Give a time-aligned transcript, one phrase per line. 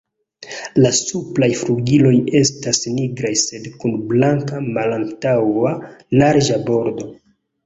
[0.83, 5.77] La supraj flugiloj estas nigraj sed kun blanka malantaŭa
[6.23, 7.09] larĝa bordo.